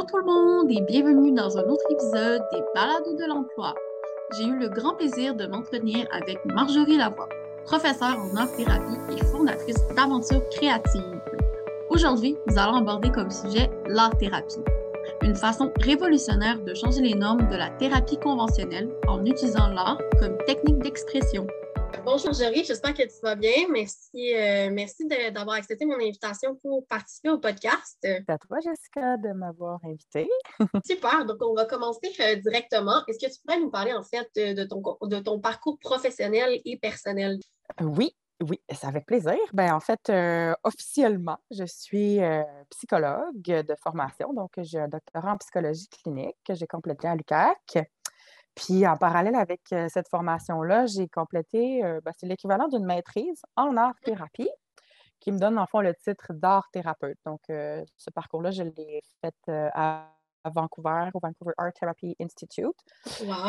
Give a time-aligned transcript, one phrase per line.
[0.00, 3.74] Bonjour tout le monde et bienvenue dans un autre épisode des Balados de l'emploi.
[4.32, 7.28] J'ai eu le grand plaisir de m'entretenir avec Marjorie Lavoie,
[7.66, 11.20] professeure en art-thérapie et fondatrice d'aventures créatives.
[11.90, 14.64] Aujourd'hui, nous allons aborder comme sujet l'art-thérapie,
[15.22, 20.38] une façon révolutionnaire de changer les normes de la thérapie conventionnelle en utilisant l'art comme
[20.46, 21.46] technique d'expression.
[22.04, 23.68] Bonjour Jory, j'espère que tu vas bien.
[23.70, 27.98] Merci, euh, merci d'avoir accepté mon invitation pour participer au podcast.
[28.02, 30.28] C'est à toi, Jessica, de m'avoir invité.
[30.84, 33.02] Super, donc on va commencer euh, directement.
[33.06, 36.78] Est-ce que tu pourrais nous parler en fait de ton, de ton parcours professionnel et
[36.78, 37.38] personnel?
[37.80, 38.16] Oui,
[38.48, 39.38] oui, c'est avec plaisir.
[39.52, 42.20] Ben, en fait, euh, officiellement, je suis
[42.70, 47.90] psychologue de formation, donc j'ai un doctorat en psychologie clinique que j'ai complété à l'UQAC.
[48.54, 54.50] Puis en parallèle avec cette formation-là, j'ai complété, ben, c'est l'équivalent d'une maîtrise en art-thérapie
[55.20, 57.18] qui me donne en fond le titre d'art-thérapeute.
[57.24, 60.08] Donc, ce parcours-là, je l'ai fait à,
[60.42, 62.76] Vancouver, au Vancouver Art Therapy Institute.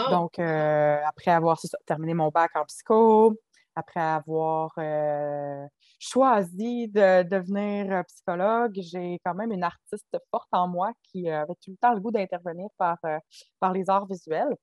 [0.10, 3.34] Donc, après avoir terminé mon bac en psycho,
[3.76, 4.74] après avoir
[6.00, 11.72] choisi de devenir psychologue, j'ai quand même une artiste forte en moi qui avait tout
[11.72, 12.98] le temps le goût d'intervenir par,
[13.60, 14.56] par les arts visuels.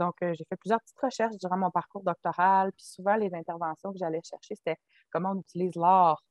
[0.00, 3.92] Donc, euh, j'ai fait plusieurs petites recherches durant mon parcours doctoral, puis souvent, les interventions
[3.92, 4.78] que j'allais chercher, c'était
[5.10, 6.24] comment on utilise l'art,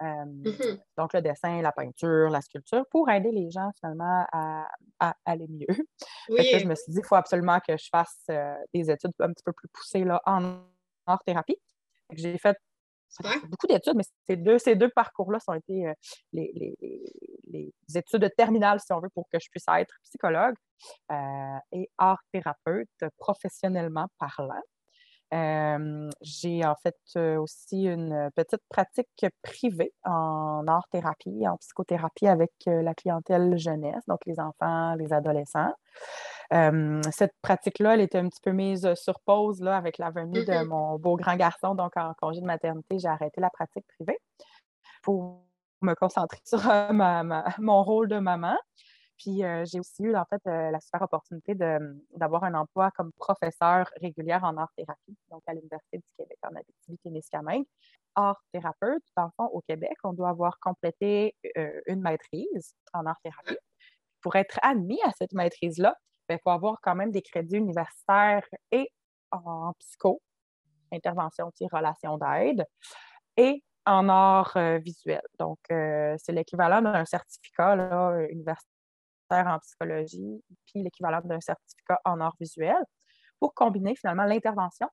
[0.00, 0.80] euh, mm-hmm.
[0.96, 4.68] donc le dessin, la peinture, la sculpture, pour aider les gens finalement à,
[5.24, 5.66] aller mieux.
[6.28, 9.42] je me suis dit, il faut absolument que je fasse euh, des études un petit
[9.44, 10.60] peu plus poussées là, en
[11.06, 11.58] art-thérapie.
[12.12, 12.56] J'ai fait
[13.48, 15.94] beaucoup d'études, mais ces deux, ces deux parcours-là ont été euh,
[16.32, 20.54] les, études terminales, si on veut, pour que je puisse être psychologue
[21.10, 24.62] euh, et art thérapeute professionnellement parlant.
[25.32, 26.96] Euh, j'ai en fait
[27.38, 34.40] aussi une petite pratique privée en art-thérapie, en psychothérapie avec la clientèle jeunesse, donc les
[34.40, 35.72] enfants, les adolescents
[36.50, 40.64] cette pratique-là, elle était un petit peu mise sur pause là, avec la venue de
[40.64, 41.74] mon beau grand garçon.
[41.74, 44.18] Donc, en congé de maternité, j'ai arrêté la pratique privée
[45.02, 45.44] pour
[45.80, 46.60] me concentrer sur
[47.58, 48.56] mon rôle de maman.
[49.16, 54.42] Puis j'ai aussi eu en fait la super opportunité d'avoir un emploi comme professeur régulière
[54.44, 57.66] en art-thérapie, donc à l'Université du Québec en Abitibi-Témiscamingue.
[58.14, 61.36] Art-thérapeute, dans le fond, au Québec, on doit avoir complété
[61.86, 63.58] une maîtrise en art-thérapie.
[64.22, 65.94] Pour être admis à cette maîtrise-là,
[66.30, 68.92] il ben, faut avoir quand même des crédits universitaires et
[69.32, 70.22] en psycho,
[70.92, 72.64] intervention, relation d'aide,
[73.36, 75.22] et en art euh, visuel.
[75.38, 77.74] Donc, euh, c'est l'équivalent d'un certificat
[78.30, 78.66] universitaire
[79.30, 82.78] en psychologie, puis l'équivalent d'un certificat en art visuel,
[83.40, 84.88] pour combiner finalement l'intervention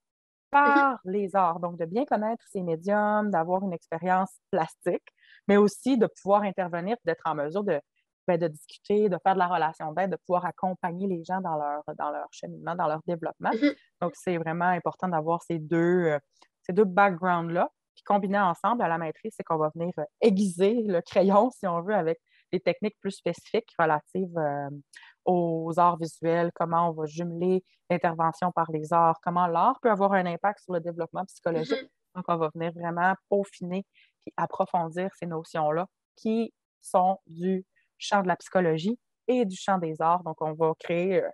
[0.50, 1.12] par mm-hmm.
[1.12, 1.59] les arts.
[1.59, 5.08] Donc, de bien connaître ces médiums, d'avoir une expérience plastique,
[5.48, 7.80] mais aussi de pouvoir intervenir, d'être en mesure de
[8.28, 11.56] ben, de discuter, de faire de la relation d'aide, de pouvoir accompagner les gens dans
[11.56, 13.52] leur, dans leur cheminement, dans leur développement.
[13.52, 13.76] Mm-hmm.
[14.02, 16.20] Donc, c'est vraiment important d'avoir ces deux, euh,
[16.64, 17.70] ces deux backgrounds-là.
[17.96, 21.66] Puis combinés ensemble à la maîtrise, c'est qu'on va venir euh, aiguiser le crayon, si
[21.68, 22.20] on veut, avec
[22.52, 24.70] des techniques plus spécifiques relatives euh,
[25.26, 30.14] aux arts visuels, comment on va jumeler l'intervention par les arts, comment l'art peut avoir
[30.14, 31.72] un impact sur le développement psychologique.
[31.78, 32.16] Mm-hmm.
[32.16, 33.86] Donc, on va venir vraiment peaufiner
[34.26, 35.88] et approfondir ces notions-là
[36.18, 37.66] qui sont du
[37.97, 38.97] champ de la psychologie
[39.28, 40.24] et du champ des arts.
[40.24, 41.30] Donc, on va créer, euh,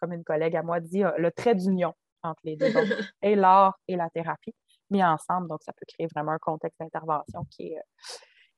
[0.00, 2.66] comme une collègue à moi dit, euh, le trait d'union entre les deux,
[3.22, 4.54] et l'art et la thérapie
[4.90, 5.48] mis ensemble.
[5.48, 8.04] Donc, ça peut créer vraiment un contexte d'intervention qui est, euh,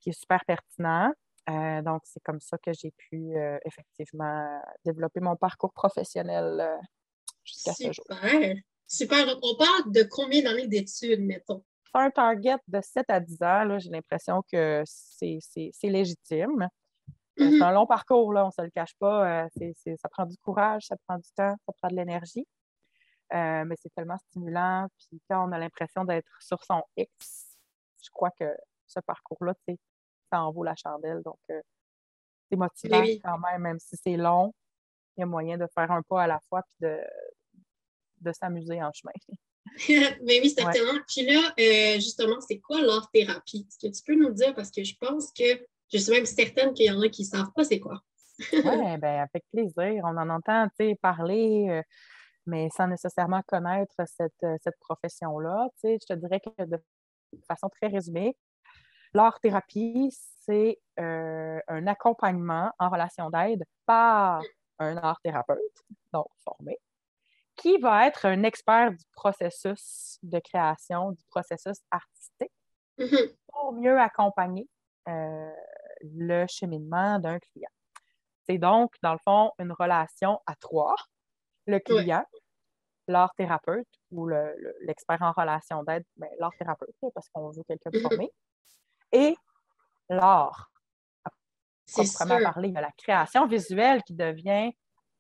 [0.01, 1.13] qui est super pertinent.
[1.83, 6.79] donc, c'est comme ça que j'ai pu effectivement développer mon parcours professionnel
[7.45, 8.05] jusqu'à ce jour.
[8.11, 8.57] Super!
[8.87, 9.27] Super.
[9.27, 11.65] Donc, on parle de combien d'années d'études, mettons?
[11.95, 16.69] un target de 7 à 10 ans, j'ai l'impression que c'est légitime.
[17.41, 19.45] Euh, c'est un long parcours, là, on ne se le cache pas.
[19.45, 19.49] Euh,
[19.97, 22.47] ça prend du courage, ça prend du temps, ça prend de l'énergie.
[23.33, 24.87] Euh, mais c'est tellement stimulant.
[24.99, 27.57] Puis quand on a l'impression d'être sur son X,
[28.03, 28.45] je crois que
[28.87, 29.55] ce parcours-là,
[30.31, 31.23] ça en vaut la chandelle.
[31.25, 34.55] Donc, c'est motivant quand même, même si c'est long.
[35.17, 37.01] Il y a moyen de faire un pas à la fois puis de,
[38.21, 39.13] de s'amuser en chemin.
[40.23, 41.01] mais oui, certainement.
[41.09, 43.67] Puis là, justement, c'est quoi l'art-thérapie?
[43.69, 44.55] Est-ce que tu peux nous dire?
[44.55, 47.29] Parce que je pense que je suis même certaine qu'il y en a qui ne
[47.29, 48.01] savent pas c'est quoi.
[48.53, 50.03] oui, bien, avec plaisir.
[50.05, 50.69] On en entend
[51.01, 51.83] parler, euh,
[52.47, 55.69] mais sans nécessairement connaître cette, euh, cette profession-là.
[55.83, 56.81] Je te dirais que de
[57.47, 58.37] façon très résumée,
[59.15, 60.13] l'art-thérapie,
[60.45, 64.43] c'est euh, un accompagnement en relation d'aide par
[64.79, 65.59] un art-thérapeute,
[66.13, 66.79] donc formé,
[67.57, 72.53] qui va être un expert du processus de création, du processus artistique,
[72.99, 73.37] mm-hmm.
[73.53, 74.69] pour mieux accompagner
[75.07, 77.71] le cheminement d'un client.
[78.47, 80.95] C'est donc, dans le fond, une relation à trois.
[81.67, 82.25] Le client,
[83.09, 84.29] l'art thérapeute ou
[84.83, 88.31] l'expert en relation d'aide, ben, l'art thérapeute, parce qu'on veut quelqu'un de formé,
[89.13, 89.37] et
[90.09, 90.71] l'art.
[91.91, 94.73] Proprement parler, il y a la création visuelle qui devient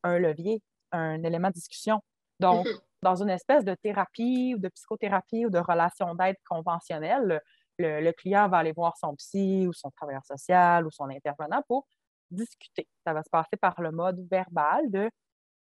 [0.02, 2.00] un levier, un élément de discussion.
[2.40, 2.80] Donc, mm-hmm.
[3.02, 7.40] dans une espèce de thérapie ou de psychothérapie ou de relation d'aide conventionnelle,
[7.78, 11.86] le, client va aller voir son psy ou son travailleur social ou son intervenant pour
[12.30, 12.88] discuter.
[13.04, 15.10] Ça va se passer par le mode verbal de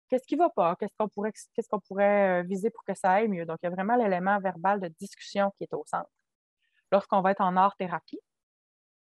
[0.09, 2.95] qu'est-ce qui ne va pas, qu'est-ce qu'on pourrait, qu'est-ce qu'on pourrait euh, viser pour que
[2.95, 3.45] ça aille mieux.
[3.45, 6.11] Donc, il y a vraiment l'élément verbal de discussion qui est au centre.
[6.93, 8.21] Lorsqu'on va être en art-thérapie,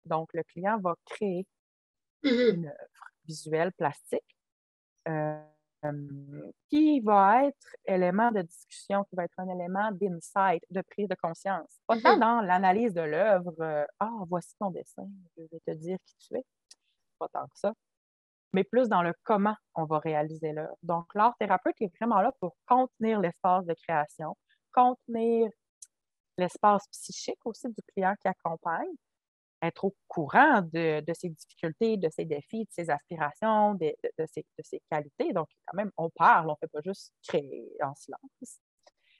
[0.04, 1.46] donc le client va créer
[2.24, 2.54] mm-hmm.
[2.54, 4.36] une œuvre visuelle plastique
[5.08, 5.42] euh,
[6.68, 11.14] qui va être élément de discussion, qui va être un élément d'insight, de prise de
[11.14, 11.80] conscience.
[11.86, 12.20] Pas tant mm-hmm.
[12.20, 15.06] dans l'analyse de l'œuvre, euh, ah, voici ton dessin,
[15.36, 16.44] je vais te dire qui tu es.
[17.18, 17.72] Pas tant que ça.
[18.52, 20.76] Mais plus dans le comment on va réaliser l'œuvre.
[20.82, 24.36] Donc, l'art thérapeute est vraiment là pour contenir l'espace de création,
[24.72, 25.50] contenir
[26.38, 28.88] l'espace psychique aussi du client qui accompagne,
[29.66, 33.92] être au courant de, ses difficultés, de ses défis, de ses aspirations, de,
[34.26, 35.32] ses, qualités.
[35.32, 38.60] Donc, quand même, on parle, on ne fait pas juste créer en silence.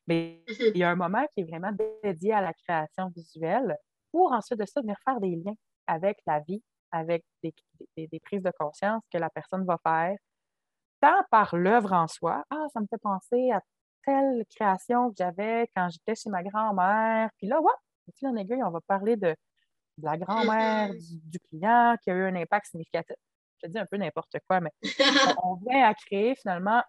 [0.06, 0.70] Mais mm-hmm.
[0.75, 1.72] il y a un moment qui est vraiment
[2.02, 3.76] dédié à la création visuelle
[4.12, 5.56] pour ensuite de ça venir faire des liens
[5.87, 10.16] avec la vie, avec des, prises de conscience que la personne va faire,
[11.00, 12.44] tant par l'œuvre en soi.
[12.50, 13.60] Ah, ça me fait penser à
[14.04, 17.28] telle création que j'avais quand j'étais chez ma grand-mère.
[17.38, 17.72] Puis là, ouais,
[18.14, 19.34] fil en aiguille, on va parler de
[19.98, 23.16] de la grand-mère du, client qui a eu un impact significatif.
[23.62, 24.70] Je dis un peu n'importe quoi, mais
[25.43, 26.82] on, vient à créer finalement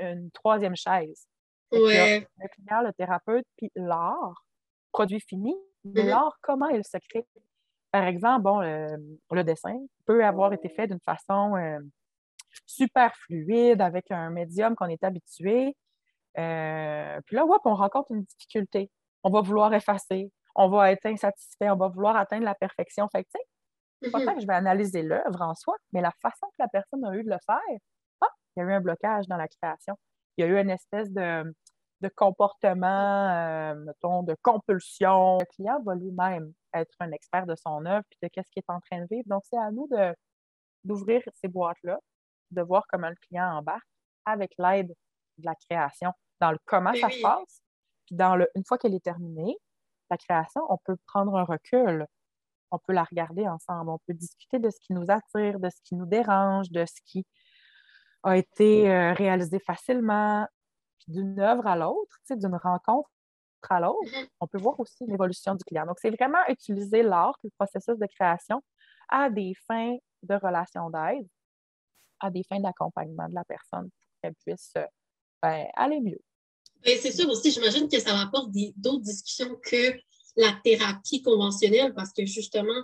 [0.00, 1.26] une, troisième chaise.
[1.72, 4.44] Le client, le thérapeute, puis l'art,
[4.92, 5.54] produit fini,
[5.84, 6.06] mais mm-hmm.
[6.08, 7.26] l'art, comment il se crée?
[7.90, 11.78] Par exemple, bon, le, dessin peut avoir été fait d'une façon euh,
[12.66, 15.74] super fluide, avec un médium qu'on est habitué.
[16.38, 18.90] Euh, puis là, hop, on rencontre une difficulté.
[19.22, 23.08] On va vouloir effacer, on va être insatisfait, on va vouloir atteindre la perfection.
[23.10, 23.46] Fait que, tu sais,
[24.02, 24.34] c'est pas mm-hmm.
[24.34, 27.22] que je vais analyser l'œuvre en soi, mais la façon que la personne a eu
[27.22, 27.78] de le faire,
[28.20, 28.26] ah,
[28.56, 29.96] il y a eu un blocage dans la création.
[30.36, 31.44] Il y a eu une espèce de,
[32.16, 35.38] comportement, euh, mettons, de compulsion.
[35.38, 38.72] Le client va lui-même être un expert de son œuvre puis de qu'est-ce qu'il est
[38.72, 39.26] en train de vivre.
[39.26, 40.12] Donc, c'est à nous de,
[40.82, 42.00] d'ouvrir ces boîtes-là,
[42.50, 43.86] de voir comment le client embarque
[44.24, 47.62] avec l'aide de la création, dans le comment ça se passe,
[48.06, 49.56] puis dans le, une fois qu'elle est terminée,
[50.10, 52.06] la création, on peut prendre un recul,
[52.70, 55.80] on peut la regarder ensemble, on peut discuter de ce qui nous attire, de ce
[55.82, 57.26] qui nous dérange, de ce qui
[58.22, 60.46] a été euh, réalisé facilement,
[61.06, 63.08] d'une œuvre à l'autre, d'une rencontre
[63.70, 64.28] à l'autre, mm-hmm.
[64.40, 65.86] on peut voir aussi l'évolution du client.
[65.86, 68.62] Donc, c'est vraiment utiliser l'art, le processus de création,
[69.08, 71.26] à des fins de relation d'aide,
[72.20, 74.84] à des fins d'accompagnement de la personne pour qu'elle puisse euh,
[75.42, 76.20] ben, aller mieux.
[76.84, 79.94] Ben, c'est sûr aussi, j'imagine que ça rapporte d'autres discussions que
[80.36, 82.82] la thérapie conventionnelle parce que justement,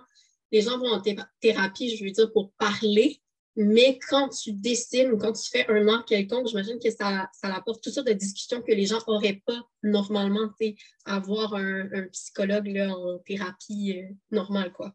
[0.50, 1.02] les gens vont en
[1.41, 3.20] thérapie, je veux dire, pour parler,
[3.56, 7.55] mais quand tu dessines ou quand tu fais un art quelconque, j'imagine que ça, ça
[7.55, 10.50] apporte toutes sortes de discussions que les gens n'auraient pas normalement,
[11.05, 14.93] avoir un, un, psychologue là, en thérapie euh, normale, quoi.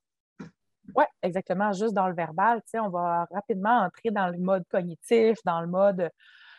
[0.96, 1.72] Oui, exactement.
[1.72, 6.10] Juste dans le verbal, on va rapidement entrer dans le mode cognitif, dans le mode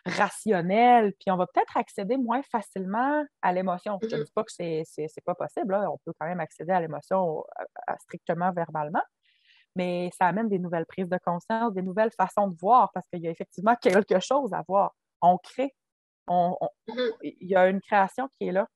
[0.07, 3.99] rationnel, puis on va peut-être accéder moins facilement à l'émotion.
[4.03, 4.25] Je ne mm-hmm.
[4.25, 7.45] dis pas que c'est n'est pas possible, on peut quand même accéder à l'émotion
[8.01, 9.03] strictement verbalement,
[9.77, 13.23] mais ça amène des nouvelles prises de conscience, des nouvelles façons de voir, parce qu'il
[13.23, 14.95] y a effectivement quelque chose à voir.
[15.23, 15.75] On crée,
[16.29, 17.17] mm-hmm.
[17.23, 18.67] il y a une création qui est là,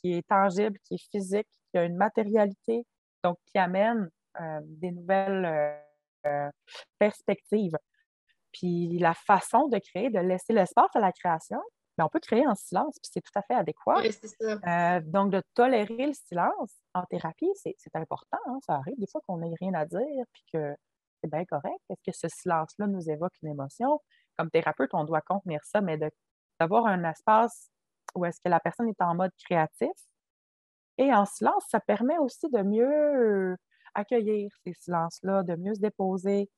[0.00, 2.84] qui est tangible, qui est physique, qui a une matérialité,
[3.22, 5.76] donc qui amène euh, des nouvelles euh,
[6.26, 6.50] euh,
[6.98, 7.76] perspectives.
[8.54, 11.60] Puis la façon de créer, de laisser l'espace à la création,
[11.98, 14.02] mais on peut créer en silence, puis c'est tout à fait adéquat.
[14.42, 18.38] Euh, donc, de tolérer le silence en thérapie, c'est important.
[18.46, 18.58] Hein.
[18.66, 20.74] Ça arrive des fois qu'on n'ait rien à dire, puis que
[21.20, 21.78] c'est bien correct.
[21.90, 24.00] Est-ce que ce silence-là nous évoque une émotion?
[24.36, 25.98] Comme thérapeute, on doit contenir ça, mais
[26.58, 27.70] d'avoir un espace
[28.14, 29.90] où est-ce que la personne est en mode créatif.
[30.98, 33.56] Et en silence, ça permet aussi de mieux
[33.94, 36.50] accueillir ces silences-là, de mieux se déposer,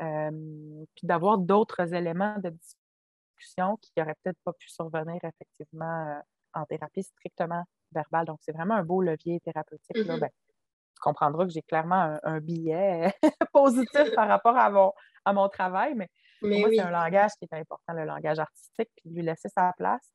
[0.00, 6.20] puis d'avoir d'autres éléments de discussion qui n'auraient peut-être pas pu survenir effectivement euh,
[6.54, 8.26] en thérapie strictement verbale.
[8.26, 9.96] Donc, c'est vraiment un beau levier thérapeutique.
[9.96, 10.16] Là.
[10.16, 10.20] Mm-hmm.
[10.20, 13.12] Ben, tu comprendras que j'ai clairement un, billet
[13.52, 14.92] positif par rapport à mon,
[15.24, 16.08] à mon travail, mais,
[16.40, 19.72] pour moi, c'est un langage qui est important, le langage artistique, puis lui laisser sa
[19.76, 20.12] place.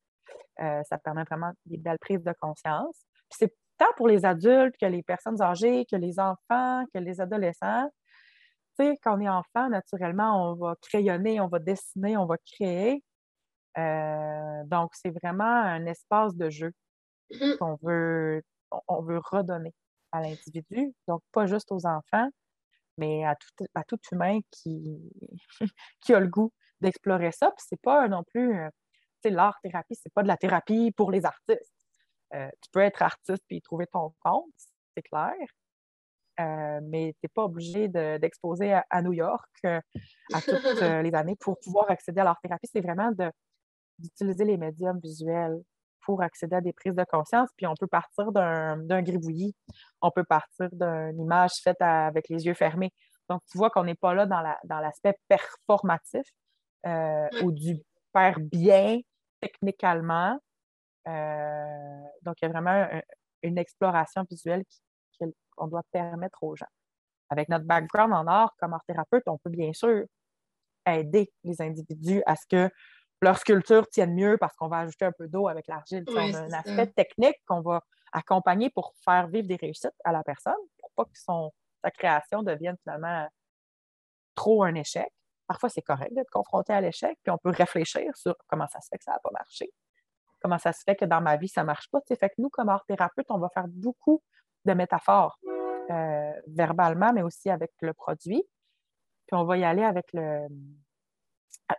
[0.60, 3.06] Euh, ça permet vraiment des belles prises de conscience.
[3.30, 7.22] Puis c'est tant pour les adultes que les personnes âgées, que les enfants, que les
[7.22, 7.90] adolescents
[8.78, 13.04] sais, quand on est enfant, naturellement, on va crayonner, on va dessiner, on va créer.
[13.78, 16.72] Euh, donc, c'est vraiment un espace de jeu
[17.32, 17.58] Mhm.
[17.60, 18.44] qu'on veut,
[18.88, 19.74] on veut redonner
[20.12, 20.94] à l'individu.
[21.08, 22.30] Donc, pas juste aux enfants,
[22.98, 25.12] mais à tout, à tout humain qui,
[26.02, 26.52] qui a le goût
[26.82, 27.52] d'explorer ça.
[27.52, 28.70] Puis c'est pas non plus, euh,
[29.24, 31.74] tu sais, l'art-thérapie, c'est pas de la thérapie pour les artistes.
[32.36, 34.46] Euh, tu peux être artiste puis trouver ton compte,
[34.96, 35.34] c'est clair.
[36.40, 39.80] Euh, mais tu n'es pas obligé de- d'exposer à, à New York euh,
[40.34, 40.50] à toutes
[41.00, 42.68] euh, les années pour pouvoir accéder à l'art-thérapie.
[42.72, 43.10] C'est vraiment
[44.00, 45.62] d'utiliser les médiums visuels
[46.02, 47.50] pour accéder à des prises de conscience.
[47.56, 49.56] Puis on peut partir d'un gribouillis,
[50.02, 52.92] on peut partir d'une image faite à- avec les yeux fermés.
[53.30, 56.28] Donc, tu vois qu'on n'est pas là dans la- dans l'aspect performatif
[57.42, 57.82] ou du
[58.14, 59.00] faire bien
[59.42, 60.38] techniquement.
[61.06, 63.02] Donc, il y a vraiment un-
[63.44, 64.82] une exploration visuelle qui-
[65.18, 66.68] qu'on doit permettre aux gens.
[67.30, 70.06] Avec notre background en art comme art thérapeute, on peut bien sûr
[70.86, 72.70] aider les individus à ce que
[73.22, 76.04] leur sculpture tienne mieux parce qu'on va ajouter un peu d'eau avec l'argile.
[76.08, 77.04] Ouais, on a un aspect ça.
[77.04, 77.82] technique qu'on va
[78.12, 81.52] accompagner pour faire vivre des réussites à la personne, pour pas que son,
[81.84, 83.28] sa création devienne finalement
[84.36, 85.12] trop un échec.
[85.48, 88.88] Parfois, c'est correct d'être confronté à l'échec, puis on peut réfléchir sur comment ça se
[88.90, 89.72] fait que ça n'a pas marché,
[90.40, 92.00] comment ça se fait que dans ma vie, ça ne marche pas.
[92.02, 94.24] Tu sais, fait que nous, comme art thérapeute, on va faire beaucoup
[94.66, 95.40] de métaphores
[95.90, 98.44] euh, verbalement, mais aussi avec le produit.
[99.28, 100.48] Puis on va y aller avec le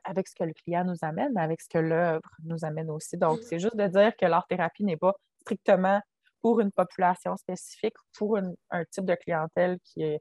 [0.02, 3.16] avec ce que le client nous amène, avec ce que l'œuvre nous amène aussi.
[3.16, 3.42] Donc, Mhm.
[3.46, 6.00] c'est juste de dire que l'art-thérapie n'est pas strictement
[6.42, 10.20] pour une population spécifique ou pour une- un type de clientèle qui est,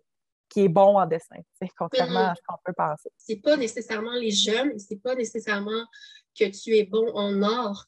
[0.50, 1.38] qui est bon en dessin,
[1.78, 3.10] contrairement à ce qu'on peut penser.
[3.18, 5.84] C'est pas nécessairement les jeunes, c'est pas nécessairement
[6.38, 7.88] que tu es bon en art.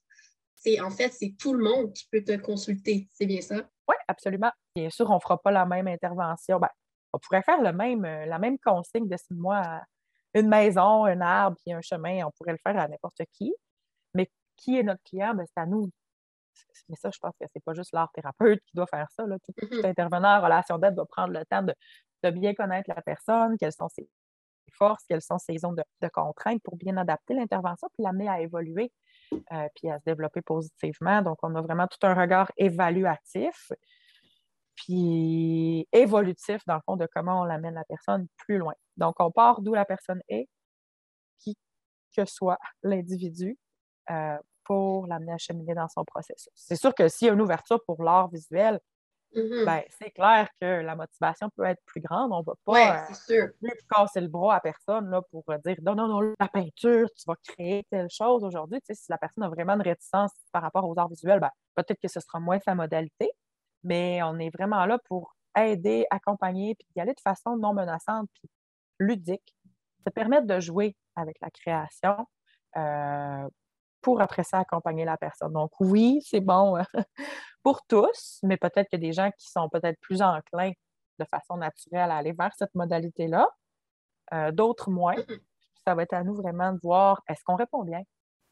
[0.56, 3.08] C'est en fait, c'est tout le monde qui peut te consulter.
[3.14, 3.70] C'est bien ça?
[3.88, 4.52] Oui, absolument.
[4.76, 6.60] Bien sûr, on ne fera pas la même intervention.
[6.60, 6.70] Ben,
[7.14, 9.84] on pourrait faire le même, euh, la même consigne de six mois à
[10.34, 12.26] une maison, un arbre, puis un chemin.
[12.26, 13.54] On pourrait le faire à n'importe qui.
[14.16, 15.34] Mais qui est notre client?
[15.36, 15.90] Ben, c'est à nous.
[16.90, 19.26] Mais ça, je pense que c'est pas juste l'art thérapeute qui doit faire ça.
[19.26, 19.38] là.
[19.46, 19.86] Tout, tout Mhm.
[19.86, 21.74] intervenant en relation d'aide doit prendre le temps de,
[22.24, 24.10] de bien connaître la personne, quelles sont ses
[24.74, 28.42] forces, quelles sont ses zones de, de contraintes pour bien adapter l'intervention, puis l'amener à
[28.42, 28.92] évoluer,
[29.34, 31.22] euh, puis à se développer positivement.
[31.22, 33.72] Donc, on a vraiment tout un regard évaluatif,
[34.76, 38.74] puis évolutif, dans le fond, de comment on l'amène la personne plus loin.
[38.98, 40.48] Donc, on part d'où la personne est,
[41.40, 41.58] qui
[42.16, 43.58] que soit l'individu,
[44.10, 46.52] euh, pour l'amener à cheminer dans son processus.
[46.54, 48.80] C'est sûr que s'il y a une ouverture pour l'art visuel,
[49.36, 49.66] Mhm.
[49.66, 52.32] ben, c'est clair que la motivation peut être plus grande.
[52.32, 53.48] On ne va pas ouais, euh, c'est sûr.
[53.62, 57.10] plus casser le bras à personne là, pour euh, dire non, non, non, la peinture,
[57.16, 58.80] tu vas créer telle chose aujourd'hui.
[58.82, 61.52] Tu sais, si la personne a vraiment une réticence par rapport aux arts visuels, ben,
[61.76, 63.30] peut-être que ce sera moins sa modalité,
[63.84, 68.30] mais on est vraiment là pour aider, accompagner, puis y aller de façon non menaçante,
[68.34, 68.50] puis
[69.00, 69.56] ludique,
[70.06, 72.28] se permettre de jouer avec la création
[72.78, 73.48] euh,
[74.02, 75.54] pour après ça accompagner la personne.
[75.54, 76.84] Donc oui, c'est bon euh,
[77.68, 80.72] pour tous, mais peut-être qu'il y a des gens qui sont peut-être plus enclins
[81.20, 83.46] de façon naturelle à aller vers cette modalité-là,
[84.34, 85.16] euh, d'autres moins.
[85.86, 88.04] Ça va être à nous vraiment de voir est-ce qu'on répond bien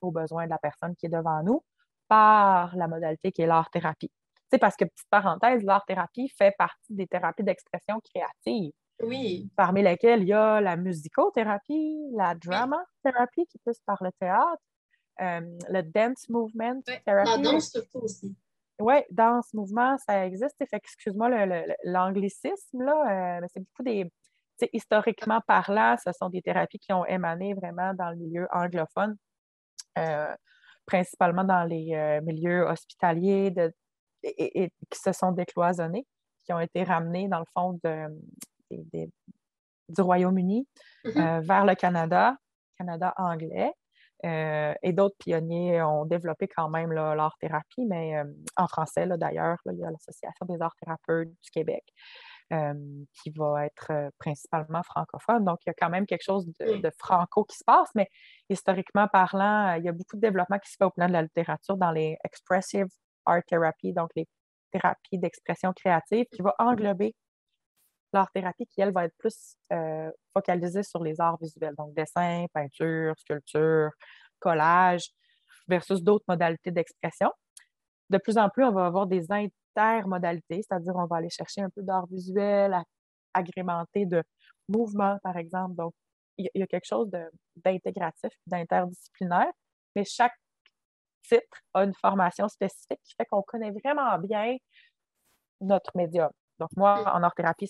[0.01, 1.63] aux besoins de la personne qui est devant nous
[2.09, 4.11] par la modalité qui est l'art-thérapie?
[4.51, 9.49] C'est parce que, petite parenthèse, l'art-thérapie fait partie des thérapies d'expression créative, Oui.
[9.55, 14.61] parmi lesquelles il y a la musicothérapie, la drama-thérapie qui pousse par le théâtre,
[15.21, 17.29] euh, le dance movement therapy.
[17.29, 18.35] La danse surtout aussi.
[18.79, 20.55] Oui, danse, mouvement, ça existe.
[20.57, 21.29] Fait excuse-moi
[21.85, 24.11] l'anglicisme, là, euh, c'est beaucoup des.
[24.71, 29.17] Historiquement parlant, ce sont des thérapies qui ont émané vraiment dans le milieu anglophone,
[29.97, 30.33] euh,
[30.85, 33.73] principalement dans les euh, milieux hospitaliers de-
[34.23, 36.05] et, qui se sont décloisonnés,
[36.45, 38.21] qui ont été ramenés dans le fond de-
[39.89, 40.67] du Royaume-Uni
[41.03, 41.17] Mhm.
[41.21, 42.37] euh, vers le Canada,
[42.77, 43.73] Canada anglais.
[44.23, 48.23] Euh, et d'autres pionniers ont développé quand même là, l'art-thérapie, mais euh,
[48.55, 51.83] en français d'ailleurs, il y a l'Association des arts-thérapeutes du Québec
[52.53, 52.73] euh,
[53.21, 55.43] qui va être principalement francophone.
[55.43, 58.09] Donc, il y a quand même quelque chose de, de franco qui se passe, mais
[58.49, 61.21] historiquement parlant, il y a beaucoup de développement qui se fait au plan de la
[61.21, 62.87] littérature dans les expressive
[63.25, 64.27] art therapy, donc les
[64.71, 67.13] thérapies d'expression créative, qui va englober
[68.15, 73.13] l'art-thérapie qui, elle, va être plus euh, focalisée sur les arts visuels, donc dessin, peinture,
[73.17, 73.91] sculpture,
[74.39, 75.09] collage,
[75.67, 77.31] versus d'autres modalités d'expression.
[78.09, 81.69] De plus en plus, on va avoir des intermodalités, c'est-à-dire on va aller chercher un
[81.69, 82.75] peu d'art visuel
[83.33, 84.23] agrémenté de
[84.69, 85.75] mouvement, par exemple.
[85.75, 85.93] Donc,
[86.37, 87.09] il y, a- quelque chose
[87.55, 89.51] d'intégratif, d'interdisciplinaire,
[89.95, 90.33] mais chaque
[91.23, 94.57] titre a une formation spécifique qui fait qu'on connaît vraiment bien
[95.61, 96.29] notre médium.
[96.59, 97.69] Donc, moi, en art-thérapie,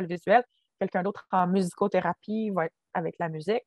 [0.00, 0.44] le visuel.
[0.78, 3.64] quelqu'un d'autre en musicothérapie va être avec la musique.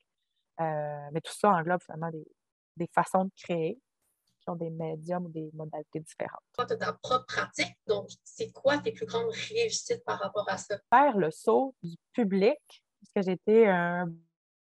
[0.60, 2.26] Euh, mais tout ça englobe finalement des,
[2.78, 3.80] des, façons de créer
[4.40, 6.42] qui ont des médiums ou des modalités différentes.
[6.54, 10.50] Toi, tu as ta propre pratique, donc c'est quoi tes plus grandes réussites par rapport
[10.50, 10.80] à ça?
[10.92, 14.12] Faire le saut du public, parce que j'étais un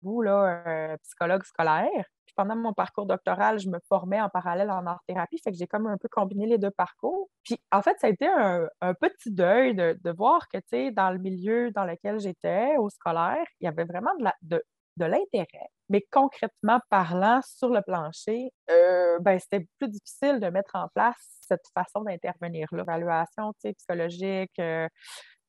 [0.01, 2.05] bout là, psychologue scolaire.
[2.25, 5.67] Puis pendant mon parcours doctoral, je me formais en parallèle en art-thérapie, fait que j'ai
[5.67, 7.29] comme un peu combiné les deux parcours.
[7.43, 8.67] Puis en fait, ça a été un,
[8.99, 13.45] petit deuil de, voir que, tu sais, dans le milieu dans lequel j'étais, au scolaire,
[13.59, 14.11] il y avait vraiment
[14.41, 14.61] de,
[14.99, 15.69] l'intérêt.
[15.89, 21.37] Mais concrètement parlant, sur le plancher, euh, ben, c'était plus difficile de mettre en place
[21.47, 22.79] cette façon d'intervenir-là.
[22.79, 24.87] L'évaluation psychologique, euh,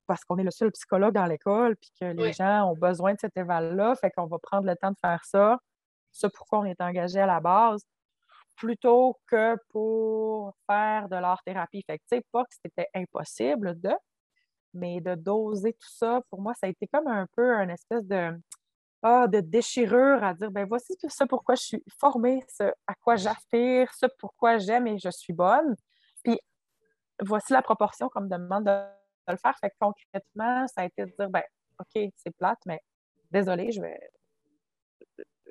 [0.08, 3.18] parce qu'on est le seul psychologue dans l'école, puis que les gens ont besoin de
[3.20, 5.58] cet éval-là, fait qu'on va prendre le temps de faire ça.
[6.10, 7.86] C'est pourquoi on est engagé à la base,
[8.56, 11.84] plutôt que pour faire de l'art-thérapie.
[11.86, 13.92] Fait que, tu sais, pas que c'était impossible de,
[14.74, 18.04] mais de doser tout ça, pour moi, ça a été comme un peu un espèce
[18.04, 18.32] de,
[19.02, 23.16] ah, de déchirure à dire, ben voici ce pourquoi je suis formée, ce à quoi
[23.16, 25.76] j'aspire, ce pourquoi j'aime et je suis bonne.
[26.24, 26.40] Puis
[27.20, 28.98] voici la proportion qu'on me demande de
[29.32, 29.56] le faire.
[29.58, 31.42] Fait que concrètement, ça a été de dire, ben,
[31.78, 32.80] OK, c'est plate, mais
[33.30, 33.99] désolé, je vais,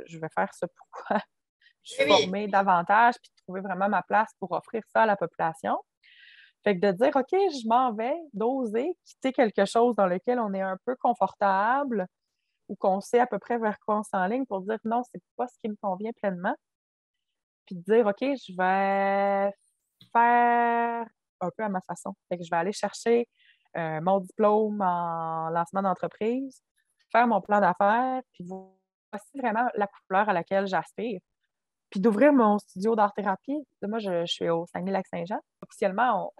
[0.05, 1.19] je vais faire ce pourquoi
[1.83, 5.77] je suis formée davantage, puis trouver vraiment ma place pour offrir ça à la population.
[6.63, 10.53] Fait que de dire, OK, je m'en vais, d'oser quitter quelque chose dans lequel on
[10.53, 12.07] est un peu confortable
[12.67, 15.47] ou qu'on sait à peu près vers quoi on s'enligne pour dire non, c'est pas
[15.47, 16.55] ce qui me convient pleinement.
[17.65, 19.53] Puis de dire, OK, je vais
[20.11, 21.07] faire
[21.39, 22.13] un peu à ma façon.
[22.27, 23.29] Fait que je vais aller chercher
[23.75, 26.61] euh, mon diplôme en lancement d'entreprise,
[27.11, 31.19] faire mon plan d'affaires, puis voici vraiment la couleur à laquelle j'aspire.
[31.89, 33.65] Puis d'ouvrir mon studio d'art-thérapie.
[33.81, 35.39] Moi, je, suis au Saguenay-Lac-Saint-Jean.
[35.61, 36.33] Officiellement,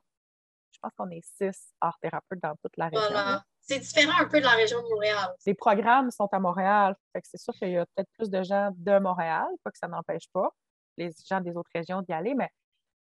[0.74, 3.42] je pense qu'on est six art-thérapeutes dans toute la région.
[3.62, 5.30] C'est différent un peu de la région de Montréal.
[5.46, 6.96] Les programmes sont à Montréal.
[7.24, 10.28] c'est sûr qu'il y a peut-être plus de gens de Montréal, pas que ça n'empêche
[10.34, 10.50] pas
[10.98, 12.50] les gens des autres régions d'y aller, mais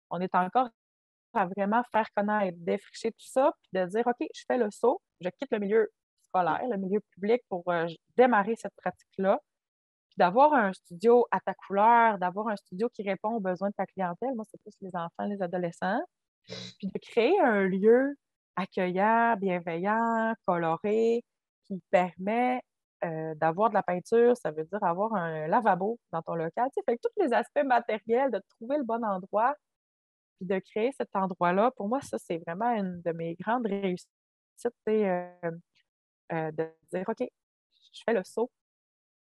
[0.10, 0.70] on est encore
[1.38, 5.02] à vraiment faire connaître, défricher tout ça, puis de dire, OK, je fais le saut,
[5.22, 5.90] je quitte le milieu
[6.24, 9.40] scolaire, le milieu public pour euh, démarrer cette pratique-là,
[10.10, 13.76] puis d'avoir un studio à ta couleur, d'avoir un studio qui répond aux besoins de
[13.76, 14.34] ta clientèle.
[14.36, 16.02] Moi, c'est plus les enfants, les adolescents.
[16.48, 18.16] Puis de créer un lieu
[18.56, 21.24] accueillant, bienveillant, coloré,
[21.68, 22.62] qui permet
[23.04, 26.70] euh, d'avoir de la peinture, ça veut dire avoir un lavabo dans ton local.
[26.70, 29.54] Tu sais, fait que tous les aspects matériels, de trouver le bon endroit,
[30.36, 34.10] puis de créer cet endroit-là, pour moi, ça, c'est vraiment une de mes grandes réussites,
[34.90, 35.30] euh,
[36.32, 37.28] euh, de dire, OK,
[37.94, 38.52] je fais le saut.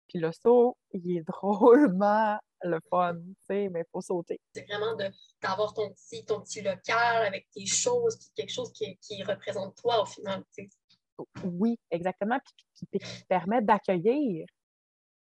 [0.07, 4.39] Puis le saut, il est drôlement le fun, tu sais, mais il faut sauter.
[4.53, 4.95] C'est vraiment
[5.41, 9.75] d'avoir ton petit, ton petit local avec tes choses, puis quelque chose qui, qui représente
[9.75, 10.69] toi au final, tu sais.
[11.43, 14.45] Oui, exactement, puis qui permet d'accueillir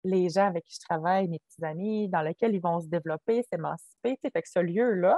[0.04, 3.42] les gens avec qui je travaille, mes petits amis, dans lesquels ils vont se développer,
[3.50, 4.18] s'émanciper.
[4.20, 5.16] Fait que ce lieu-là,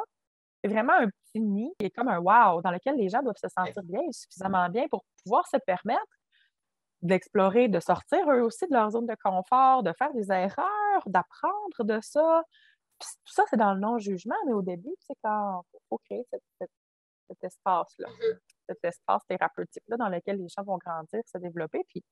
[0.68, 3.48] vraiment un petit nid qui est comme un wow, dans lequel les gens doivent se
[3.48, 6.02] sentir bien, suffisamment bien pour pouvoir se permettre
[7.02, 11.84] d'explorer, de sortir eux aussi de leur zone de confort, de faire des erreurs, d'apprendre
[11.84, 12.42] de ça.
[12.98, 17.44] tout ça, c'est dans le non-jugement, mais au début, c'est quand il faut créer cet
[17.44, 18.38] espace-là, mm-hmm.
[18.68, 22.02] cet espace thérapeutique-là dans lequel les gens vont grandir, se développer, puis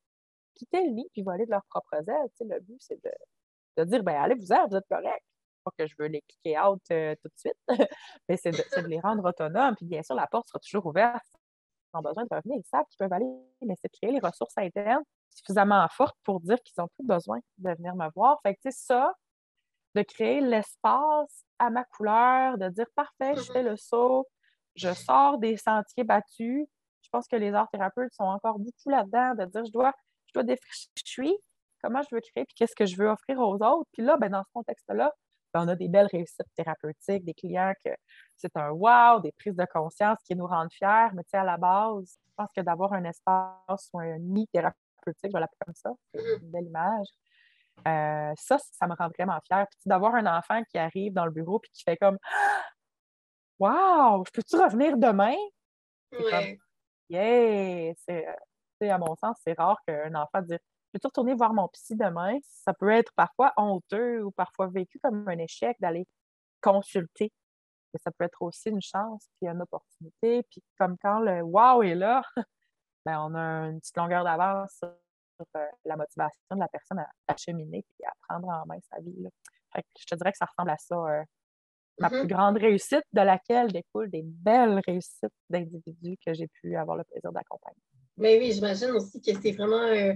[0.54, 2.28] quitter le nid, puis voler de leurs propres ailes.
[2.40, 3.00] le but, c'est
[3.76, 5.24] de, dire, ben allez, vous êtes, vous êtes correct
[5.64, 7.58] pas que je veux les cliquer out euh, tout de suite,
[8.28, 9.74] mais c'est de, les rendre autonomes.
[9.76, 11.24] Puis bien sûr, la porte sera toujours ouverte.
[11.94, 13.26] Ils ont besoin de revenir, ils savent qu'ils peuvent aller,
[13.60, 17.40] mais c'est de créer les ressources internes suffisamment fortes pour dire qu'ils n'ont plus besoin
[17.58, 18.38] de venir me voir.
[18.42, 19.14] Fait que, tu sais, ça,
[19.94, 23.52] de créer l'espace à ma couleur, de dire parfait, je mm-hmm.
[23.52, 24.26] fais le saut,
[24.74, 26.66] je sors des sentiers battus.
[27.02, 29.92] Je pense que les arts thérapeutes sont encore beaucoup là-dedans, de dire je dois,
[30.26, 31.36] je dois défricher je suis,
[31.82, 33.88] comment je veux créer, puis qu'est-ce que je veux offrir aux autres.
[33.92, 35.12] Puis là, ben, dans ce contexte-là,
[35.54, 37.90] on a des belles réussites thérapeutiques, des clients que
[38.36, 41.08] c'est un wow, des prises de conscience qui nous rendent fiers.
[41.14, 44.48] Mais tu sais, à la base, je pense que d'avoir un espace ou un nid
[44.48, 46.42] thérapeutique, je vais l'appeler comme ça, c'est mm-hmm.
[46.42, 47.06] une belle image.
[47.88, 49.66] Euh, ça, ça me rend vraiment fière.
[49.70, 52.18] Puis d'avoir un enfant qui arrive dans le bureau et qui fait comme
[53.58, 55.36] Wow, je peux-tu revenir demain?
[56.12, 56.58] Oui.
[57.08, 57.92] yeah!
[58.06, 60.58] C'est, à mon sens, c'est rare qu'un enfant dise
[60.92, 62.38] peux-tu retourner voir mon psy demain?
[62.42, 66.06] Ça peut être parfois honteux ou parfois vécu comme un échec d'aller
[66.60, 67.32] consulter.
[67.92, 70.42] Mais ça peut être aussi une chance, puis une opportunité.
[70.50, 72.22] Puis comme quand le wow est là,
[73.06, 77.36] ben on a une petite longueur d'avance sur euh, la motivation de la personne à,
[77.36, 79.14] cheminer et à prendre en main sa vie.
[79.98, 80.94] je te dirais que ça ressemble à ça.
[80.94, 81.24] Euh,
[81.98, 82.26] ma plus mm-hmm.
[82.26, 87.32] grande réussite, de laquelle découlent des belles réussites d'individus que j'ai pu avoir le plaisir
[87.32, 87.76] d'accompagner.
[88.16, 90.14] Mais oui, j'imagine aussi que c'est vraiment euh,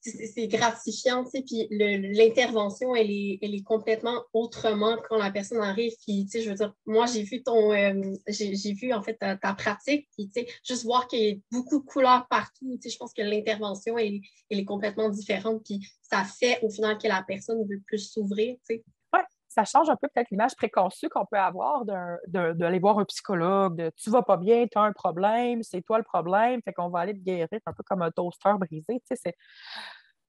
[0.00, 5.58] c'est gratifiant, tu sais, puis l'intervention, elle est, elle est complètement autrement quand la personne
[5.58, 9.02] arrive, puis, tu sais, je veux dire, moi, j'ai vu ton, euh, j'ai vu, en
[9.02, 12.78] fait, ta, pratique, puis, tu sais, juste voir qu'il y a beaucoup de couleurs partout,
[12.80, 16.70] tu sais, je pense que l'intervention, elle, elle, est complètement différente, puis ça fait, au
[16.70, 18.84] final, que la personne veut plus s'ouvrir, tu sais.
[19.48, 21.84] Ça change un peu peut-être l'image préconçue qu'on peut avoir
[22.26, 25.98] d'aller voir un psychologue, de tu vas pas bien, tu as un problème, c'est toi
[25.98, 29.00] le problème, fait qu'on va aller te guérir un peu comme un toaster brisé.
[29.08, 29.34] Tu sais,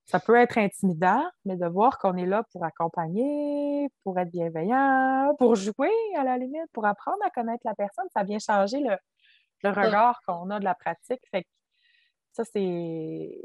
[0.09, 5.35] ça peut être intimidant, mais de voir qu'on est là pour accompagner, pour être bienveillant,
[5.37, 9.69] pour jouer à la limite, pour apprendre à connaître la personne, ça vient changer le,
[9.69, 11.21] regard qu'on a de la pratique.
[11.29, 11.49] Fait que
[12.31, 13.37] ça, c'est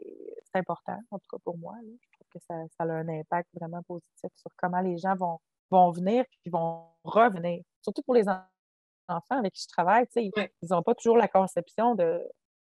[0.55, 1.75] important, en tout cas pour moi.
[1.83, 5.39] Je trouve que ça, a un impact vraiment positif sur comment les gens vont,
[5.75, 7.63] vont venir et vont revenir.
[7.83, 10.33] Surtout pour les enfants avec qui je travaille, ils
[10.71, 12.21] n'ont pas toujours la conception de.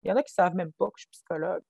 [0.03, 1.63] Il y en a qui ne savent même pas que je suis psychologue.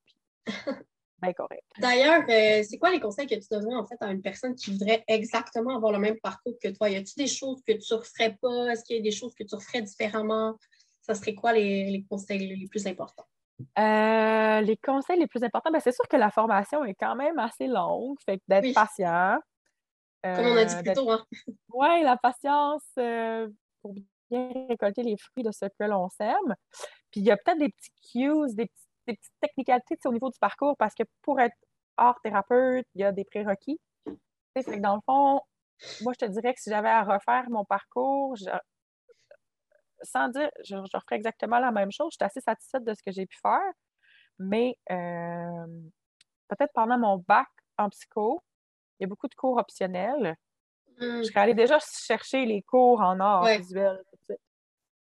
[1.20, 1.64] Ben, correct.
[1.80, 4.70] D'ailleurs, euh, c'est quoi les conseils que tu donnerais en fait à une personne qui
[4.70, 6.88] voudrait exactement avoir le même parcours que toi?
[6.88, 8.70] Y a-t-il des choses que tu ne referais pas?
[8.70, 10.56] Est-ce qu'il y a des choses que tu referais différemment?
[11.00, 13.26] Ça serait quoi les, conseils les plus importants?
[13.80, 17.40] Euh, les conseils les plus importants, ben, c'est sûr que la formation est quand même
[17.40, 19.40] assez longue, fait d'être patient.
[20.22, 21.10] Comme on a dit euh, plus tôt.
[21.10, 21.24] Hein?
[21.72, 23.94] Oui, la patience pour
[24.30, 26.54] bien récolter les fruits de ce que l'on sème.
[27.10, 30.30] Puis il y a peut-être des petits cues, des petits des petites technicalités au niveau
[30.30, 31.56] du parcours parce que pour être
[31.96, 33.80] hors thérapeute, il y a des prérequis.
[34.54, 35.40] Fait dans le fond,
[36.02, 38.36] moi, je te dirais que si j'avais à refaire mon parcours,
[40.02, 42.08] sans dire, je, referais exactement la même chose.
[42.12, 43.72] Je suis assez satisfaite de ce que j'ai pu faire,
[44.38, 45.66] mais euh,
[46.48, 48.42] peut-être pendant mon bac en psycho,
[48.98, 50.36] il y a beaucoup de cours optionnels.
[51.00, 51.18] Mmh.
[51.18, 54.02] Je serais allée déjà chercher les cours en art visuel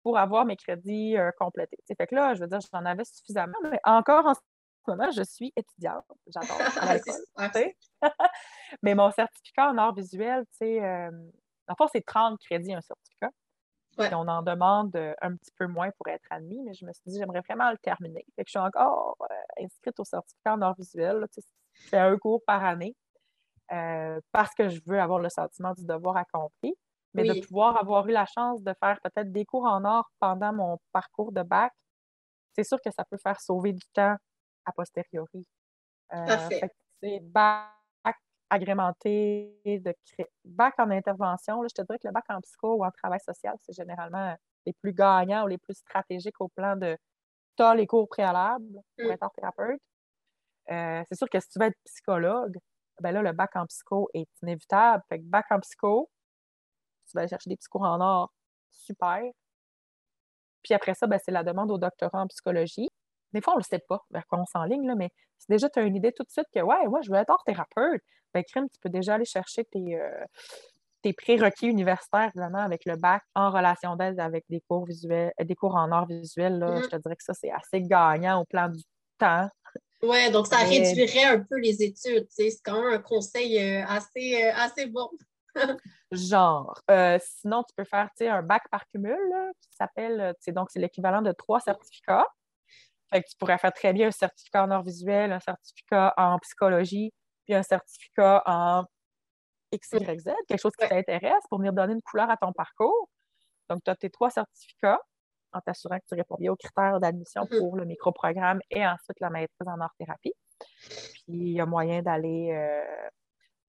[0.03, 1.77] pour avoir mes crédits euh, complétés.
[1.97, 4.39] Fait que là, je veux dire, j'en avais suffisamment, mais encore en ce
[4.87, 6.03] moment, je suis étudiante.
[6.27, 6.57] J'adore
[8.83, 11.09] mais mon certificat en art visuel, tu sais, euh,
[11.69, 13.29] en fait, c'est 30 crédits un certificat.
[13.99, 16.91] Et on en demande euh, un petit peu moins pour être admis, mais je me
[16.93, 18.25] suis dit, j'aimerais vraiment le terminer.
[18.35, 19.15] Fait que je suis encore
[19.61, 21.23] inscrite au certificat en art visuel.
[21.75, 22.95] fais un cours par année
[23.67, 26.73] parce que je veux avoir le sentiment du devoir accompli.
[27.15, 30.51] Mais de pouvoir avoir eu la chance de faire peut-être des cours en or pendant
[30.51, 31.71] mon parcours de bac,
[32.53, 34.15] c'est sûr que ça peut faire sauver du temps
[34.65, 35.45] a posteriori.
[36.13, 36.49] Euh,
[37.01, 37.69] c'est bac
[38.49, 39.93] agrémenté de
[40.45, 41.63] bac en intervention.
[41.63, 44.73] je te dirais que le bac en psycho ou en travail social, c'est généralement les
[44.73, 46.95] plus gagnants ou les plus stratégiques au plan de
[47.57, 49.11] tu as les cours préalables pour mmh.
[49.11, 49.81] être thérapeute.
[50.71, 52.57] Euh, c'est sûr que si tu veux être psychologue,
[53.01, 55.03] ben là, le bac en psycho est inévitable.
[55.09, 56.09] Fait que bac en psycho,
[57.07, 58.31] tu vas aller chercher des petits cours en or,
[58.71, 59.21] super.
[60.63, 62.87] Puis après ça, ben, c'est la demande au doctorat en psychologie.
[63.33, 65.79] Des fois, on ne le sait pas vers quoi on s'enligne, mais si déjà tu
[65.79, 68.01] as une idée tout de suite que, ouais, moi, je veux être hors thérapeute,
[68.33, 70.25] ben, crime, tu peux déjà aller chercher tes, euh,
[71.01, 75.55] tes prérequis universitaires, évidemment, avec le bac en relation d'aide avec des cours visuels, des
[75.55, 76.59] cours en art visuel.
[76.59, 76.83] Là, mm-hmm.
[76.83, 78.81] Je te dirais que ça, c'est assez gagnant au plan du
[79.17, 79.49] temps.
[80.03, 82.27] Oui, donc ça réduirait un peu les études.
[82.29, 85.09] C'est quand même un conseil euh, assez, euh, assez bon.
[86.11, 86.77] Genre.
[86.91, 89.17] Euh, sinon, tu peux faire un bac par cumul
[89.61, 92.27] qui s'appelle, donc c'est l'équivalent de trois certificats.
[93.13, 96.37] Fait que tu pourrais faire très bien un certificat en art visuel, un certificat en
[96.39, 97.13] psychologie,
[97.45, 98.83] puis un certificat en
[99.73, 103.09] XYZ, quelque chose qui t'intéresse pour venir donner une couleur à ton parcours.
[103.69, 104.99] Donc, tu as tes trois certificats
[105.53, 107.59] en t'assurant que tu réponds bien aux critères d'admission mm-hmm.
[107.59, 110.33] pour le microprogramme et ensuite la maîtrise en art-thérapie.
[110.79, 113.09] Puis, il y a moyen d'aller euh,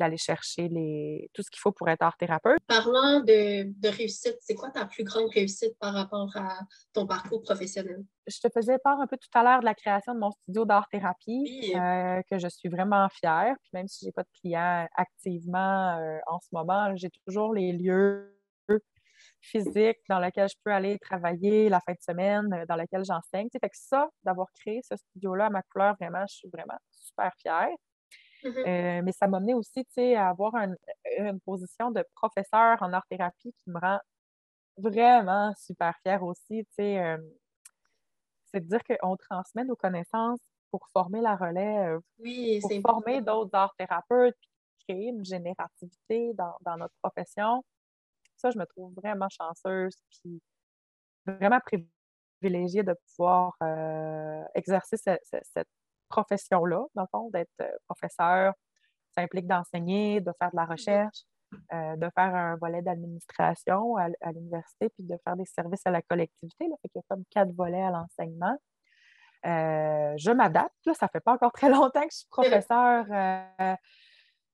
[0.00, 2.58] d'aller chercher les, tout ce qu'il faut pour être art thérapeute.
[2.66, 6.58] Parlant de, de réussite, c'est quoi ta plus grande réussite par rapport à
[6.92, 8.04] ton parcours professionnel?
[8.26, 10.64] Je te faisais part un peu tout à l'heure de la création de mon studio
[10.64, 13.54] d'art-thérapie, euh, que je suis vraiment fière.
[13.62, 17.54] Puis même si je n'ai pas de clients activement euh, en ce moment, j'ai toujours
[17.54, 18.36] les lieux
[19.44, 23.48] physiques dans lesquels je peux aller travailler la fin de semaine, euh, dans lesquels j'enseigne.
[23.50, 27.32] Fait que ça, d'avoir créé ce studio-là à ma couleur, vraiment, je suis vraiment super
[27.36, 27.68] fière.
[28.42, 28.98] Mm-hmm.
[28.98, 33.70] Euh, mais ça m'a mené aussi à avoir une position de professeur en art-thérapie qui
[33.70, 33.98] me rend
[34.76, 36.66] vraiment super fière aussi.
[36.80, 37.18] Euh,
[38.46, 43.54] c'est de dire qu'on transmet nos connaissances pour former la relève, oui, pour former d'autres
[43.54, 44.36] art-thérapeutes,
[44.86, 47.64] créer une générativité dans, notre profession.
[48.44, 50.42] Ça, je me trouve vraiment chanceuse, puis
[51.24, 51.60] vraiment
[52.42, 55.68] privilégiée de pouvoir euh, exercer cette
[56.10, 58.52] profession-là, dans le fond, d'être euh, professeur.
[59.14, 61.20] Ça implique d'enseigner, de faire de la recherche,
[61.72, 66.02] euh, de faire un volet d'administration à, l'université, puis de faire des services à la
[66.02, 66.68] collectivité.
[66.68, 66.76] Là.
[66.82, 68.58] Fait qu'il y a comme quatre volets à l'enseignement.
[69.42, 70.92] je m'adapte.
[70.92, 73.06] Ça fait pas encore très longtemps que je suis professeure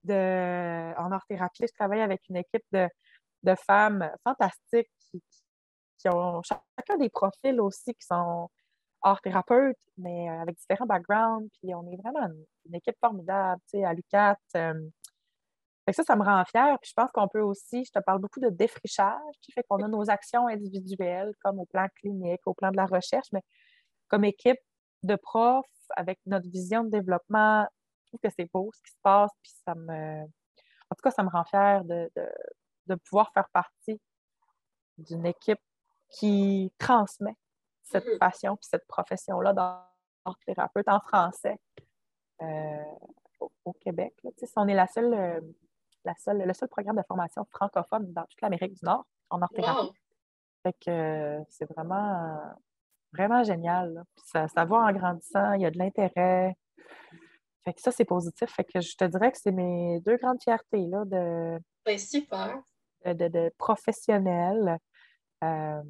[0.04, 1.64] de, en art-thérapie.
[1.66, 2.88] Je travaille avec une équipe de,
[3.42, 5.22] de femmes fantastiques qui,
[5.98, 8.48] qui, ont chacun des profils aussi qui sont
[9.02, 11.48] art-thérapeutes, mais euh, avec différents backgrounds.
[11.60, 12.26] Puis on est vraiment
[12.66, 14.38] une, équipe formidable, tu sais, à l'UCAT.
[14.56, 14.88] Euh.
[15.92, 16.78] ça, ça me rend fière.
[16.80, 19.82] Puis je pense qu'on peut aussi, je te parle beaucoup de défrichage, qui fait qu'on
[19.82, 23.42] a nos actions individuelles, comme au plan clinique, au plan de la recherche, mais
[24.08, 24.60] comme équipe
[25.02, 27.66] de profs, avec notre vision de développement,
[28.04, 30.22] je trouve que c'est beau ce qui se passe, puis ça me...
[30.92, 32.10] En tout cas, ça me rend fière de
[32.96, 34.00] pouvoir faire partie
[34.98, 35.60] d'une équipe
[36.10, 37.36] qui transmet
[37.82, 38.18] cette mm-hmm.
[38.18, 39.90] passion et cette profession-là d'art
[40.46, 41.58] thérapeute en français
[42.42, 42.84] euh,
[43.64, 44.14] au, Québec.
[44.56, 45.40] on est la seule, euh,
[46.04, 49.50] la seule, le seul programme de formation francophone dans toute l'Amérique du Nord en art
[49.50, 49.92] thérapie.
[50.84, 52.38] que c'est vraiment,
[53.12, 54.04] vraiment génial.
[54.24, 56.56] Ça, ça va en grandissant, il y a de l'intérêt.
[57.64, 58.50] Fait que ça, c'est positif.
[58.50, 62.62] Fait que je te dirais que c'est mes deux grandes fiertés là, de, ben, super.
[63.04, 64.78] De, de, professionnels.
[65.44, 65.82] Euh,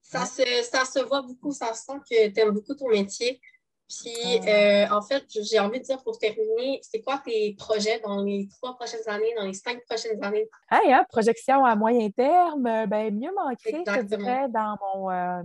[0.00, 3.40] ça, se, ça se voit beaucoup, ça sent que tu aimes beaucoup ton métier.
[3.88, 8.22] Puis, euh, en fait, j'ai envie de dire pour terminer, c'est quoi tes projets dans
[8.22, 10.48] les trois prochaines années, dans les cinq prochaines années?
[10.70, 15.44] Hey, hein, projection à moyen terme, euh, ben, mieux manquer, je dirais, dans mon.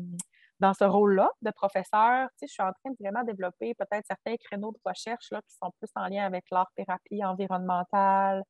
[0.60, 4.06] dans ce rôle-là de professeur, tu sais, je suis en train de vraiment développer peut-être
[4.08, 8.44] certains créneaux de recherche là, qui sont plus en lien avec l'art-thérapie environnementale,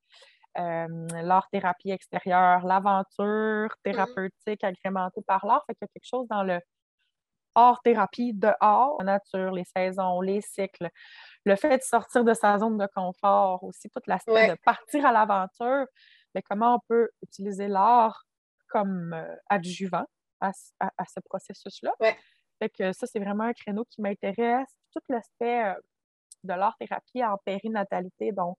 [0.56, 3.82] l'art-thérapie extérieure, l'aventure mm-hmm.
[3.84, 5.64] thérapeutique agrémentée par l'art.
[5.68, 6.60] Fait qu'il y a quelque chose dans le
[7.56, 10.90] art-thérapie dehors, la nature, les saisons, les cycles,
[11.46, 15.12] le fait de sortir de sa zone de confort, aussi tout l'aspect de partir à
[15.12, 15.86] l'aventure,
[16.36, 18.24] mais comment on peut utiliser l'art
[18.68, 20.06] comme euh, adjuvant
[20.42, 21.92] à, ce processus-là?
[22.60, 24.70] Fait que ça, c'est vraiment un créneau qui m'intéresse.
[24.94, 25.74] Tout l'aspect euh,
[26.44, 28.58] de l'art-thérapie en périnatalité, donc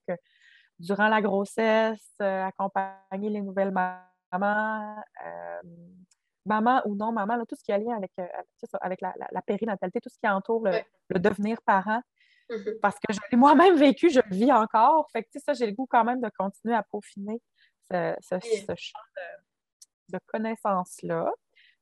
[0.80, 5.62] durant la grossesse, euh, accompagner les nouvelles mamans, euh,
[6.46, 8.26] maman ou non maman, tout ce qui a lien avec, euh,
[8.80, 12.00] avec la, périnatalité, tout ce qui entoure le, devenir parent.
[12.48, 12.80] Mm-hmm.
[12.80, 15.08] Parce que je l'ai moi-même vécu, je le vis encore.
[15.12, 17.40] Fait que ça, j'ai le goût quand même de continuer à peaufiner
[17.90, 18.14] ce,
[18.76, 18.98] champ
[20.08, 21.30] de, connaissances-là.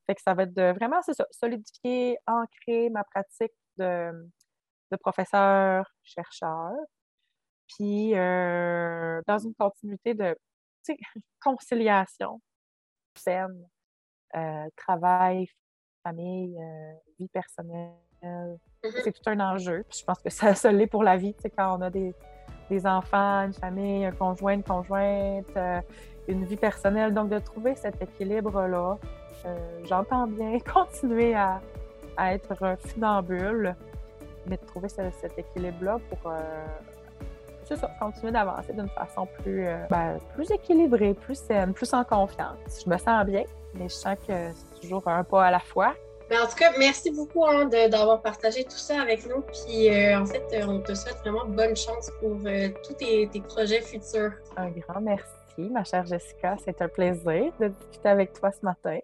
[0.07, 4.11] Fait que ça va être de vraiment solidifier, ancrer ma pratique de,
[4.91, 6.73] de professeur, chercheur,
[7.69, 10.37] puis euh, dans une continuité de
[11.43, 12.41] conciliation
[13.15, 13.67] saine,
[14.37, 15.47] euh, travail,
[16.03, 17.93] famille, euh, vie personnelle.
[18.23, 18.59] Mm-hmm.
[19.05, 19.85] C'est tout un enjeu.
[19.89, 22.15] Puis je pense que ça, ça l'est pour la vie, quand on a des,
[22.71, 25.59] des, enfants, une famille, un conjoint, une conjointe,
[26.29, 27.13] une vie personnelle.
[27.13, 28.99] Donc, de trouver cet équilibre-là,
[29.85, 31.61] j'entends bien continuer à,
[32.17, 33.75] à, être un funambule,
[34.47, 36.33] mais de trouver cet équilibre-là pour
[37.69, 42.03] c'est ça, continuer d'avancer d'une façon plus, euh, ben, plus équilibrée, plus saine, plus en
[42.03, 42.83] confiance.
[42.85, 45.95] Je me sens bien, mais je sens que c'est toujours un pas à la fois.
[46.31, 49.43] Ben, en tout cas, merci beaucoup hein, d'avoir partagé tout ça avec nous.
[49.43, 52.39] Puis euh, en fait, euh, on te souhaite vraiment bonne chance pour
[52.85, 54.33] tous tes, tes, projets futurs.
[54.57, 56.57] Un grand merci, ma chère Jessica.
[56.65, 58.99] C'est un plaisir de discuter avec toi ce matin.